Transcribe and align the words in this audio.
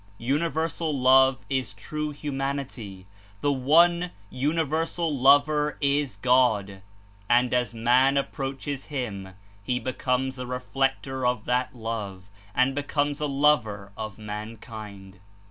Universal 0.17 0.99
love 0.99 1.37
Is 1.47 1.73
true 1.73 2.09
humanity. 2.09 3.05
The 3.41 3.51
One 3.53 4.09
Uni 4.31 4.63
versal 4.63 5.11
Lover 5.15 5.77
Is 5.79 6.17
God, 6.17 6.81
and 7.29 7.53
as 7.53 7.71
man 7.71 8.17
approaches 8.17 8.85
him, 8.85 9.35
he 9.61 9.79
becomes 9.79 10.39
a 10.39 10.47
reflector 10.47 11.23
of 11.23 11.45
that 11.45 11.75
love, 11.75 12.31
and 12.55 12.73
becomes 12.73 13.19
a 13.21 13.27
lover 13.27 13.91
of 13.95 14.17
mankind. 14.17 15.19